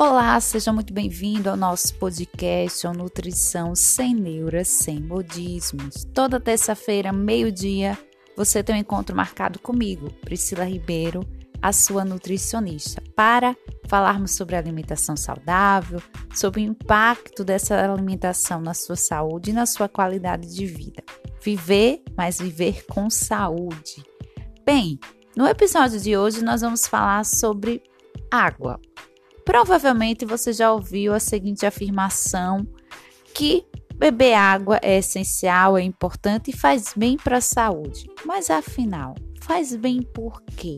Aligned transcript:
Olá, 0.00 0.38
seja 0.38 0.72
muito 0.72 0.94
bem-vindo 0.94 1.50
ao 1.50 1.56
nosso 1.56 1.92
podcast 1.96 2.86
ao 2.86 2.94
Nutrição 2.94 3.74
Sem 3.74 4.14
Neuras, 4.14 4.68
Sem 4.68 5.00
Modismos. 5.00 6.04
Toda 6.14 6.38
terça-feira, 6.38 7.12
meio-dia, 7.12 7.98
você 8.36 8.62
tem 8.62 8.76
um 8.76 8.78
encontro 8.78 9.16
marcado 9.16 9.58
comigo, 9.58 10.08
Priscila 10.20 10.62
Ribeiro, 10.62 11.26
a 11.60 11.72
sua 11.72 12.04
nutricionista, 12.04 13.02
para 13.16 13.56
falarmos 13.88 14.36
sobre 14.36 14.54
alimentação 14.54 15.16
saudável, 15.16 16.00
sobre 16.32 16.60
o 16.60 16.64
impacto 16.64 17.42
dessa 17.42 17.92
alimentação 17.92 18.60
na 18.60 18.74
sua 18.74 18.94
saúde 18.94 19.50
e 19.50 19.52
na 19.52 19.66
sua 19.66 19.88
qualidade 19.88 20.54
de 20.54 20.64
vida. 20.64 21.02
Viver, 21.42 22.04
mas 22.16 22.38
viver 22.38 22.86
com 22.86 23.10
saúde. 23.10 24.04
Bem, 24.64 24.96
no 25.36 25.44
episódio 25.44 25.98
de 25.98 26.16
hoje 26.16 26.44
nós 26.44 26.60
vamos 26.60 26.86
falar 26.86 27.24
sobre 27.24 27.82
água. 28.30 28.80
Provavelmente 29.48 30.26
você 30.26 30.52
já 30.52 30.70
ouviu 30.70 31.14
a 31.14 31.18
seguinte 31.18 31.64
afirmação 31.64 32.68
que 33.34 33.64
beber 33.94 34.34
água 34.34 34.78
é 34.82 34.98
essencial, 34.98 35.78
é 35.78 35.82
importante 35.82 36.50
e 36.50 36.56
faz 36.56 36.92
bem 36.94 37.16
para 37.16 37.38
a 37.38 37.40
saúde. 37.40 38.04
Mas 38.26 38.50
afinal, 38.50 39.14
faz 39.40 39.74
bem 39.74 40.02
por 40.02 40.42
quê? 40.42 40.76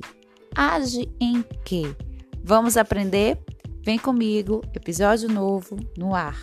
Age 0.55 1.13
em 1.21 1.45
quê? 1.65 1.97
Vamos 2.45 2.77
aprender? 2.77 3.43
Vem 3.85 3.99
comigo, 3.99 4.63
episódio 4.73 5.29
novo 5.29 5.77
no 5.99 6.15
ar. 6.15 6.41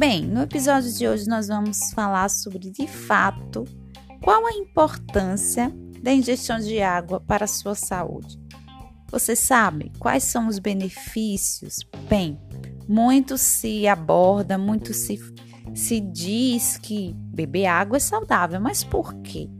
Bem, 0.00 0.26
no 0.26 0.40
episódio 0.40 0.90
de 0.90 1.06
hoje 1.06 1.28
nós 1.28 1.48
vamos 1.48 1.90
falar 1.92 2.30
sobre 2.30 2.70
de 2.70 2.86
fato 2.86 3.64
qual 4.22 4.46
a 4.46 4.54
importância 4.54 5.70
da 6.02 6.10
ingestão 6.10 6.58
de 6.58 6.80
água 6.80 7.20
para 7.20 7.44
a 7.44 7.46
sua 7.46 7.74
saúde. 7.74 8.40
Você 9.10 9.36
sabe 9.36 9.92
quais 9.98 10.24
são 10.24 10.48
os 10.48 10.58
benefícios? 10.58 11.80
Bem, 12.08 12.40
muito 12.88 13.36
se 13.36 13.86
aborda, 13.86 14.56
muito 14.56 14.94
se, 14.94 15.20
se 15.74 16.00
diz 16.00 16.78
que 16.78 17.14
beber 17.14 17.66
água 17.66 17.98
é 17.98 18.00
saudável, 18.00 18.58
mas 18.58 18.82
por 18.82 19.12
quê? 19.16 19.50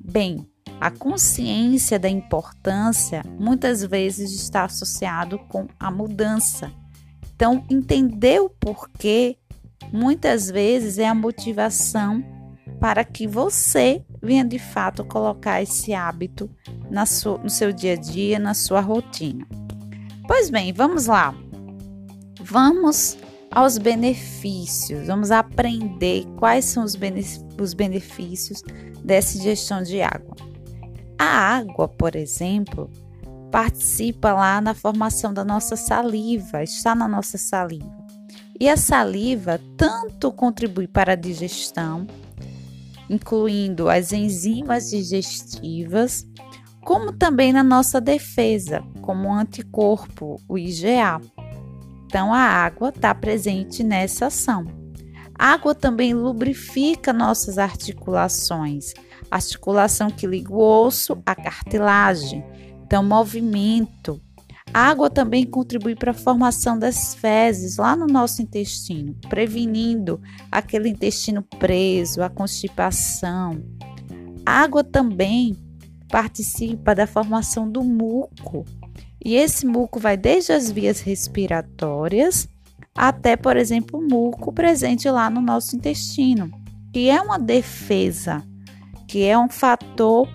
Bem, 0.00 0.48
a 0.80 0.88
consciência 0.88 1.98
da 1.98 2.08
importância 2.08 3.24
muitas 3.40 3.82
vezes 3.82 4.30
está 4.40 4.66
associado 4.66 5.36
com 5.48 5.66
a 5.80 5.90
mudança. 5.90 6.70
Então, 7.34 7.66
entender 7.68 8.40
o 8.40 8.48
porquê 8.48 9.36
muitas 9.92 10.50
vezes 10.50 10.98
é 10.98 11.06
a 11.06 11.14
motivação 11.14 12.24
para 12.80 13.04
que 13.04 13.26
você 13.26 14.04
venha 14.22 14.44
de 14.44 14.58
fato 14.58 15.04
colocar 15.04 15.62
esse 15.62 15.92
hábito 15.92 16.50
na 16.90 17.06
sua, 17.06 17.38
no 17.38 17.50
seu 17.50 17.72
dia 17.72 17.94
a 17.94 17.96
dia, 17.96 18.38
na 18.38 18.54
sua 18.54 18.80
rotina. 18.80 19.46
Pois 20.26 20.50
bem, 20.50 20.72
vamos 20.72 21.06
lá. 21.06 21.34
Vamos 22.40 23.18
aos 23.50 23.78
benefícios, 23.78 25.06
vamos 25.06 25.30
aprender 25.30 26.24
quais 26.36 26.66
são 26.66 26.84
os, 26.84 26.96
os 27.60 27.74
benefícios 27.74 28.62
dessa 29.02 29.38
ingestão 29.38 29.82
de 29.82 30.02
água. 30.02 30.36
A 31.18 31.24
água, 31.24 31.88
por 31.88 32.14
exemplo, 32.14 32.90
participa 33.50 34.32
lá 34.32 34.60
na 34.60 34.74
formação 34.74 35.32
da 35.32 35.44
nossa 35.44 35.76
saliva, 35.76 36.62
está 36.62 36.94
na 36.94 37.08
nossa 37.08 37.38
saliva. 37.38 37.97
E 38.60 38.68
a 38.68 38.76
saliva 38.76 39.60
tanto 39.76 40.32
contribui 40.32 40.88
para 40.88 41.12
a 41.12 41.16
digestão, 41.16 42.06
incluindo 43.08 43.88
as 43.88 44.12
enzimas 44.12 44.90
digestivas, 44.90 46.26
como 46.84 47.12
também 47.12 47.52
na 47.52 47.62
nossa 47.62 48.00
defesa, 48.00 48.82
como 49.00 49.32
anticorpo, 49.32 50.40
o 50.48 50.58
IgA. 50.58 51.20
Então, 52.06 52.32
a 52.34 52.40
água 52.40 52.88
está 52.88 53.14
presente 53.14 53.84
nessa 53.84 54.26
ação. 54.26 54.66
A 55.38 55.52
água 55.52 55.74
também 55.74 56.12
lubrifica 56.12 57.12
nossas 57.12 57.58
articulações, 57.58 58.92
articulação 59.30 60.10
que 60.10 60.26
liga 60.26 60.52
o 60.52 60.58
osso 60.58 61.22
à 61.24 61.34
cartilagem. 61.34 62.44
Então, 62.82 63.04
movimento, 63.04 64.20
água 64.72 65.10
também 65.10 65.44
contribui 65.44 65.94
para 65.94 66.10
a 66.10 66.14
formação 66.14 66.78
das 66.78 67.14
fezes 67.14 67.76
lá 67.76 67.96
no 67.96 68.06
nosso 68.06 68.42
intestino, 68.42 69.14
prevenindo 69.28 70.20
aquele 70.50 70.88
intestino 70.88 71.42
preso, 71.42 72.22
a 72.22 72.28
constipação. 72.28 73.62
Água 74.44 74.82
também 74.82 75.56
participa 76.08 76.94
da 76.94 77.06
formação 77.06 77.70
do 77.70 77.82
muco, 77.82 78.64
e 79.24 79.34
esse 79.34 79.66
muco 79.66 79.98
vai 79.98 80.16
desde 80.16 80.52
as 80.52 80.70
vias 80.70 81.00
respiratórias 81.00 82.48
até, 82.98 83.36
por 83.36 83.56
exemplo, 83.56 84.00
o 84.00 84.02
muco 84.02 84.52
presente 84.52 85.08
lá 85.08 85.30
no 85.30 85.40
nosso 85.40 85.76
intestino, 85.76 86.50
que 86.92 87.08
é 87.08 87.20
uma 87.22 87.38
defesa, 87.38 88.42
que 89.06 89.22
é 89.24 89.38
um 89.38 89.48
fator 89.48 90.28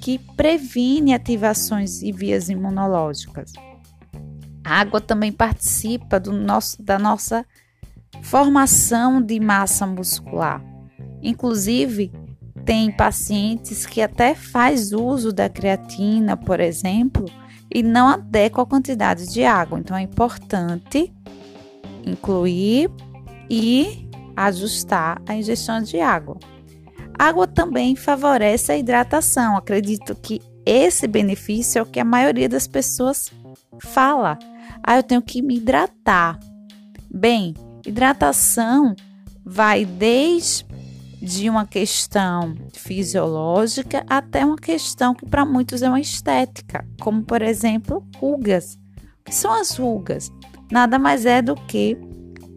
que 0.00 0.18
previne 0.34 1.12
ativações 1.12 2.00
e 2.00 2.12
vias 2.12 2.48
imunológicas. 2.48 3.52
Água 4.66 5.00
também 5.00 5.30
participa 5.30 6.18
do 6.18 6.32
nosso, 6.32 6.82
da 6.82 6.98
nossa 6.98 7.46
formação 8.20 9.22
de 9.22 9.38
massa 9.38 9.86
muscular. 9.86 10.60
Inclusive, 11.22 12.10
tem 12.64 12.90
pacientes 12.90 13.86
que 13.86 14.02
até 14.02 14.34
faz 14.34 14.92
uso 14.92 15.32
da 15.32 15.48
creatina, 15.48 16.36
por 16.36 16.58
exemplo, 16.58 17.26
e 17.72 17.80
não 17.80 18.08
adequa 18.08 18.62
a 18.62 18.66
quantidade 18.66 19.32
de 19.32 19.44
água. 19.44 19.78
Então 19.78 19.96
é 19.96 20.02
importante 20.02 21.14
incluir 22.04 22.90
e 23.48 24.08
ajustar 24.36 25.22
a 25.28 25.36
ingestão 25.36 25.80
de 25.80 26.00
água. 26.00 26.38
Água 27.16 27.46
também 27.46 27.94
favorece 27.94 28.72
a 28.72 28.76
hidratação. 28.76 29.56
Acredito 29.56 30.12
que 30.16 30.42
esse 30.66 31.06
benefício 31.06 31.78
é 31.78 31.82
o 31.82 31.86
que 31.86 32.00
a 32.00 32.04
maioria 32.04 32.48
das 32.48 32.66
pessoas 32.66 33.30
fala. 33.78 34.36
Ah, 34.82 34.96
eu 34.96 35.02
tenho 35.02 35.22
que 35.22 35.42
me 35.42 35.56
hidratar. 35.56 36.38
Bem, 37.10 37.54
hidratação 37.86 38.94
vai 39.44 39.84
desde 39.84 41.48
uma 41.48 41.66
questão 41.66 42.54
fisiológica 42.72 44.04
até 44.08 44.44
uma 44.44 44.56
questão 44.56 45.14
que 45.14 45.26
para 45.26 45.44
muitos 45.44 45.82
é 45.82 45.88
uma 45.88 46.00
estética, 46.00 46.86
como 47.00 47.22
por 47.22 47.42
exemplo, 47.42 48.06
rugas. 48.16 48.78
O 49.20 49.24
que 49.24 49.34
são 49.34 49.52
as 49.52 49.76
rugas? 49.76 50.30
Nada 50.70 50.98
mais 50.98 51.24
é 51.26 51.40
do 51.40 51.54
que 51.54 51.96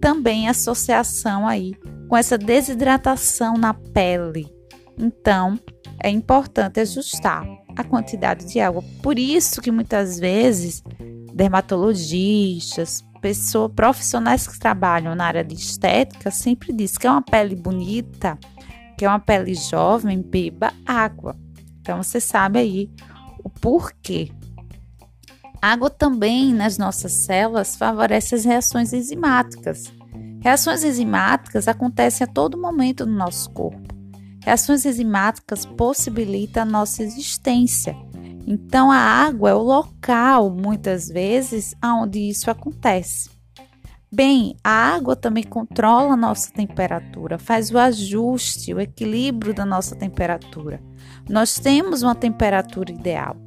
também 0.01 0.47
associação 0.47 1.47
aí 1.47 1.75
com 2.07 2.17
essa 2.17 2.37
desidratação 2.37 3.53
na 3.53 3.73
pele. 3.73 4.47
Então, 4.97 5.59
é 6.03 6.09
importante 6.09 6.79
ajustar 6.79 7.45
a 7.77 7.83
quantidade 7.83 8.45
de 8.45 8.59
água. 8.59 8.83
Por 9.01 9.17
isso 9.19 9.61
que 9.61 9.71
muitas 9.71 10.19
vezes 10.19 10.83
dermatologistas, 11.33 13.03
pessoas 13.21 13.71
profissionais 13.73 14.47
que 14.47 14.57
trabalham 14.59 15.15
na 15.15 15.25
área 15.25 15.43
de 15.43 15.55
estética 15.55 16.31
sempre 16.31 16.73
diz 16.73 16.97
que 16.97 17.07
é 17.07 17.11
uma 17.11 17.21
pele 17.21 17.55
bonita, 17.55 18.37
que 18.97 19.05
é 19.05 19.09
uma 19.09 19.19
pele 19.19 19.53
jovem, 19.53 20.21
beba 20.21 20.73
água. 20.85 21.35
Então 21.81 22.01
você 22.01 22.19
sabe 22.19 22.59
aí 22.59 22.89
o 23.43 23.49
porquê. 23.49 24.31
água 25.61 25.89
também 25.89 26.53
nas 26.53 26.77
nossas 26.77 27.11
células 27.11 27.75
favorece 27.75 28.35
as 28.35 28.45
reações 28.45 28.93
enzimáticas. 28.93 29.91
Reações 30.41 30.83
enzimáticas 30.83 31.67
acontecem 31.67 32.25
a 32.25 32.27
todo 32.27 32.61
momento 32.61 33.05
no 33.05 33.13
nosso 33.13 33.49
corpo. 33.51 33.93
Reações 34.41 34.85
enzimáticas 34.85 35.65
possibilitam 35.65 36.63
a 36.63 36.65
nossa 36.65 37.03
existência 37.03 37.95
então, 38.51 38.89
a 38.89 38.97
água 38.97 39.51
é 39.51 39.53
o 39.53 39.61
local, 39.61 40.49
muitas 40.49 41.07
vezes, 41.07 41.75
onde 41.85 42.17
isso 42.17 42.49
acontece. 42.49 43.29
Bem, 44.11 44.57
a 44.63 44.71
água 44.71 45.15
também 45.15 45.43
controla 45.43 46.13
a 46.13 46.17
nossa 46.17 46.51
temperatura, 46.51 47.37
faz 47.37 47.69
o 47.69 47.77
ajuste, 47.77 48.73
o 48.73 48.81
equilíbrio 48.81 49.53
da 49.53 49.63
nossa 49.63 49.95
temperatura. 49.95 50.81
Nós 51.29 51.59
temos 51.59 52.01
uma 52.01 52.15
temperatura 52.15 52.91
ideal. 52.91 53.37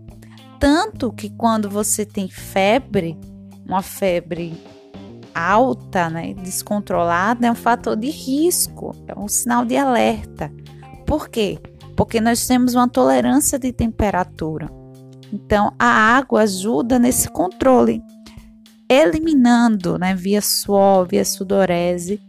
Tanto 0.61 1.13
que 1.13 1.31
quando 1.31 1.69
você 1.69 2.07
tem 2.07 2.29
febre, 2.29 3.19
uma 3.67 3.83
febre 3.83 4.57
alta, 5.35 6.09
né, 6.09 6.33
descontrolada, 6.35 7.45
é 7.45 7.51
um 7.51 7.57
fator 7.57 7.97
de 7.97 8.09
risco, 8.09 8.95
é 9.09 9.19
um 9.19 9.27
sinal 9.27 9.65
de 9.65 9.77
alerta. 9.77 10.53
Por 11.05 11.29
quê? 11.29 11.59
Porque 11.97 12.21
nós 12.21 12.47
temos 12.47 12.77
uma 12.77 12.89
tolerância 12.89 13.59
de 13.59 13.73
temperatura. 13.73 14.82
Então, 15.33 15.73
a 15.79 15.87
água 15.87 16.43
ajuda 16.43 16.99
nesse 16.99 17.29
controle, 17.29 18.03
eliminando, 18.89 19.99
né, 19.99 20.15
via 20.15 20.43
suor, 20.43 21.07
via 21.09 21.25
sudorese, 21.25 22.21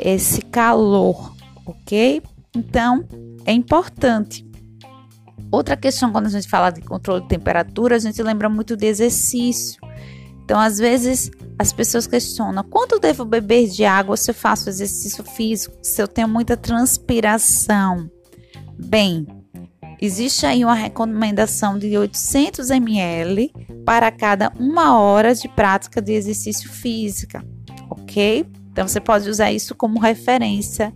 esse 0.00 0.42
calor, 0.42 1.32
ok? 1.64 2.20
Então, 2.56 3.04
é 3.46 3.52
importante. 3.52 4.44
Outra 5.50 5.76
questão, 5.76 6.10
quando 6.10 6.26
a 6.26 6.30
gente 6.30 6.48
fala 6.48 6.70
de 6.70 6.80
controle 6.80 7.22
de 7.22 7.28
temperatura, 7.28 7.94
a 7.94 7.98
gente 8.00 8.20
lembra 8.20 8.48
muito 8.48 8.76
de 8.76 8.86
exercício. 8.86 9.80
Então, 10.44 10.58
às 10.58 10.78
vezes, 10.78 11.30
as 11.56 11.72
pessoas 11.72 12.08
questionam: 12.08 12.64
quanto 12.64 12.98
devo 12.98 13.24
beber 13.24 13.68
de 13.68 13.84
água 13.84 14.16
se 14.16 14.30
eu 14.30 14.34
faço 14.34 14.68
exercício 14.68 15.22
físico, 15.22 15.76
se 15.80 16.02
eu 16.02 16.08
tenho 16.08 16.28
muita 16.28 16.56
transpiração? 16.56 18.10
Bem, 18.76 19.26
existe 20.00 20.46
aí 20.46 20.64
uma 20.64 20.74
recomendação 20.74 21.78
de 21.78 21.96
800 21.96 22.70
ml 22.70 23.52
para 23.84 24.10
cada 24.10 24.52
uma 24.58 24.98
hora 24.98 25.34
de 25.34 25.48
prática 25.48 26.00
de 26.00 26.12
exercício 26.12 26.70
física, 26.70 27.44
ok? 27.90 28.46
Então, 28.70 28.88
você 28.88 29.00
pode 29.00 29.28
usar 29.28 29.52
isso 29.52 29.74
como 29.74 30.00
referência. 30.00 30.92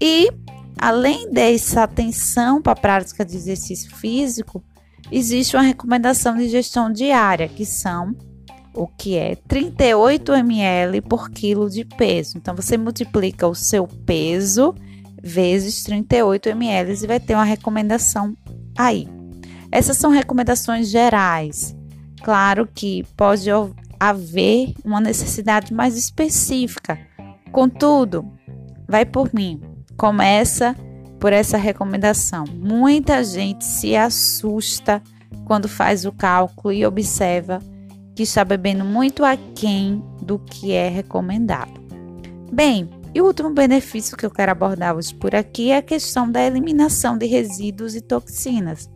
E, 0.00 0.30
além 0.78 1.30
dessa 1.30 1.82
atenção 1.82 2.62
para 2.62 2.72
a 2.72 2.76
prática 2.76 3.24
de 3.24 3.36
exercício 3.36 3.94
físico, 3.94 4.64
existe 5.12 5.56
uma 5.56 5.62
recomendação 5.62 6.36
de 6.36 6.48
gestão 6.48 6.90
diária, 6.90 7.48
que 7.48 7.66
são 7.66 8.14
o 8.74 8.86
que 8.86 9.16
é 9.16 9.36
38 9.48 10.32
ml 10.34 11.00
por 11.02 11.30
quilo 11.30 11.68
de 11.68 11.84
peso. 11.84 12.36
Então, 12.36 12.54
você 12.54 12.76
multiplica 12.76 13.46
o 13.46 13.54
seu 13.54 13.86
peso 13.86 14.74
vezes 15.26 15.82
38 15.82 16.48
ml 16.50 16.92
e 16.92 17.06
vai 17.06 17.20
ter 17.20 17.34
uma 17.34 17.44
recomendação 17.44 18.36
aí. 18.76 19.08
Essas 19.70 19.96
são 19.96 20.10
recomendações 20.10 20.88
gerais. 20.88 21.76
Claro 22.22 22.68
que 22.72 23.04
pode 23.16 23.48
haver 23.98 24.74
uma 24.84 25.00
necessidade 25.00 25.74
mais 25.74 25.96
específica. 25.96 26.98
Contudo, 27.52 28.24
vai 28.88 29.04
por 29.04 29.34
mim. 29.34 29.60
Começa 29.96 30.76
por 31.18 31.32
essa 31.32 31.56
recomendação. 31.56 32.44
Muita 32.52 33.24
gente 33.24 33.64
se 33.64 33.96
assusta 33.96 35.02
quando 35.44 35.68
faz 35.68 36.04
o 36.04 36.12
cálculo 36.12 36.72
e 36.72 36.84
observa 36.84 37.60
que 38.14 38.22
está 38.22 38.44
bebendo 38.44 38.84
muito 38.84 39.24
aquém 39.24 40.02
do 40.22 40.38
que 40.38 40.72
é 40.72 40.88
recomendado. 40.88 41.80
Bem, 42.52 42.88
e 43.16 43.20
o 43.22 43.24
último 43.24 43.48
benefício 43.48 44.14
que 44.14 44.26
eu 44.26 44.30
quero 44.30 44.52
abordar 44.52 44.94
hoje 44.94 45.14
por 45.14 45.34
aqui 45.34 45.70
é 45.70 45.78
a 45.78 45.82
questão 45.82 46.30
da 46.30 46.42
eliminação 46.42 47.16
de 47.16 47.24
resíduos 47.24 47.94
e 47.94 48.02
toxinas, 48.02 48.90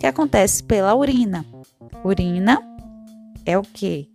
que 0.00 0.06
acontece 0.06 0.64
pela 0.64 0.94
urina. 0.94 1.44
Urina 2.02 2.58
é 3.44 3.58
o 3.58 3.60
que? 3.60 4.08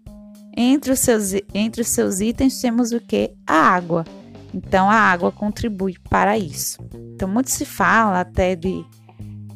Entre 0.57 0.91
os, 0.91 0.99
seus, 0.99 1.33
entre 1.53 1.83
os 1.83 1.89
seus 1.89 2.21
itens 2.21 2.59
temos 2.59 2.91
o 2.91 2.99
que? 2.99 3.35
A 3.45 3.53
água. 3.53 4.03
Então 4.51 4.89
a 4.89 4.95
água 4.95 5.31
contribui 5.31 5.93
para 6.09 6.39
isso. 6.39 6.79
Então 7.13 7.29
muito 7.29 7.51
se 7.51 7.63
fala 7.63 8.21
até 8.21 8.55
de 8.55 8.83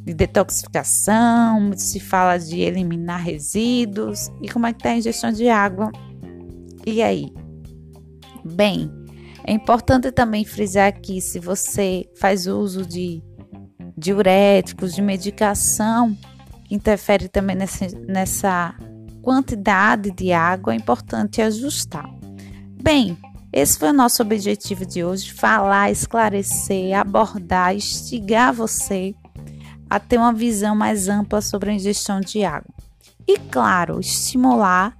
de 0.05 0.13
detoxificação, 0.13 1.71
se 1.75 1.99
fala 1.99 2.37
de 2.37 2.59
eliminar 2.59 3.23
resíduos 3.23 4.29
e 4.39 4.47
como 4.47 4.67
é 4.67 4.71
que 4.71 4.77
está 4.77 4.91
a 4.91 4.97
ingestão 4.97 5.31
de 5.31 5.49
água. 5.49 5.91
E 6.85 7.01
aí? 7.01 7.33
Bem, 8.45 8.87
é 9.47 9.53
importante 9.53 10.11
também 10.11 10.43
frisar 10.43 10.87
aqui 10.87 11.21
se 11.21 11.39
você 11.39 12.09
faz 12.19 12.47
uso 12.47 12.85
de 12.85 13.21
diuréticos, 13.95 14.93
de 14.93 15.01
medicação, 15.01 16.17
que 16.65 16.73
interfere 16.73 17.29
também 17.29 17.55
nessa, 17.55 17.87
nessa 18.07 18.75
quantidade 19.21 20.11
de 20.11 20.33
água, 20.33 20.73
é 20.73 20.77
importante 20.77 21.41
ajustar. 21.41 22.09
Bem, 22.81 23.17
esse 23.53 23.77
foi 23.77 23.89
o 23.89 23.93
nosso 23.93 24.21
objetivo 24.21 24.85
de 24.85 25.03
hoje: 25.03 25.31
falar, 25.31 25.91
esclarecer, 25.91 26.97
abordar, 26.97 27.75
instigar 27.75 28.51
você 28.51 29.13
a 29.89 29.99
ter 29.99 30.17
uma 30.17 30.33
visão 30.33 30.75
mais 30.75 31.07
ampla 31.07 31.39
sobre 31.39 31.69
a 31.69 31.73
ingestão 31.73 32.19
de 32.19 32.43
água. 32.43 32.73
E, 33.27 33.37
claro, 33.37 33.99
estimular 33.99 34.97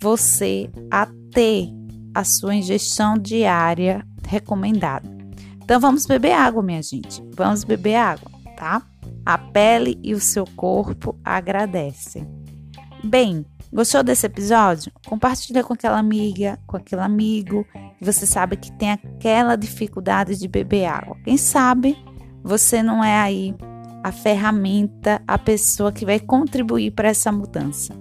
você 0.00 0.70
a 0.90 1.06
ter 1.32 1.77
a 2.18 2.24
sua 2.24 2.52
ingestão 2.52 3.16
diária 3.16 4.04
recomendada. 4.26 5.08
Então, 5.62 5.78
vamos 5.78 6.04
beber 6.04 6.32
água, 6.32 6.60
minha 6.60 6.82
gente. 6.82 7.22
Vamos 7.36 7.62
beber 7.62 7.94
água, 7.94 8.28
tá? 8.56 8.82
A 9.24 9.38
pele 9.38 9.96
e 10.02 10.14
o 10.14 10.20
seu 10.20 10.44
corpo 10.56 11.16
agradecem. 11.24 12.26
Bem, 13.04 13.46
gostou 13.72 14.02
desse 14.02 14.26
episódio? 14.26 14.90
Compartilha 15.06 15.62
com 15.62 15.74
aquela 15.74 15.96
amiga, 15.96 16.58
com 16.66 16.76
aquele 16.76 17.02
amigo 17.02 17.64
que 17.96 18.04
você 18.04 18.26
sabe 18.26 18.56
que 18.56 18.72
tem 18.72 18.90
aquela 18.90 19.54
dificuldade 19.54 20.36
de 20.36 20.48
beber 20.48 20.86
água. 20.86 21.16
Quem 21.24 21.36
sabe 21.36 21.96
você 22.42 22.82
não 22.82 23.04
é 23.04 23.16
aí 23.16 23.54
a 24.02 24.10
ferramenta, 24.10 25.22
a 25.24 25.38
pessoa 25.38 25.92
que 25.92 26.04
vai 26.04 26.18
contribuir 26.18 26.90
para 26.90 27.10
essa 27.10 27.30
mudança. 27.30 27.94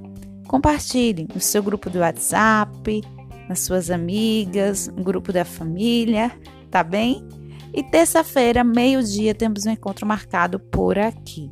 Compartilhe 0.47 1.27
no 1.31 1.39
seu 1.39 1.61
grupo 1.61 1.87
do 1.87 1.99
WhatsApp, 1.99 3.03
nas 3.47 3.59
suas 3.59 3.89
amigas, 3.89 4.87
no 4.87 5.03
grupo 5.03 5.31
da 5.31 5.45
família, 5.45 6.31
tá 6.69 6.83
bem? 6.83 7.25
E 7.73 7.83
terça-feira, 7.83 8.63
meio-dia, 8.63 9.35
temos 9.35 9.65
um 9.65 9.71
encontro 9.71 10.05
marcado 10.05 10.59
por 10.59 10.97
aqui. 10.97 11.51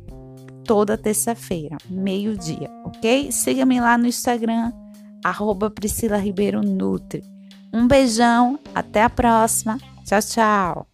Toda 0.64 0.98
terça-feira, 0.98 1.76
meio-dia, 1.88 2.68
ok? 2.84 3.30
Siga-me 3.30 3.80
lá 3.80 3.96
no 3.96 4.06
Instagram, 4.06 4.72
arroba 5.24 5.70
Priscila 5.70 6.16
Ribeiro 6.16 6.60
Nutri. 6.60 7.22
Um 7.72 7.86
beijão, 7.86 8.58
até 8.74 9.02
a 9.02 9.10
próxima. 9.10 9.78
Tchau, 10.04 10.20
tchau. 10.20 10.86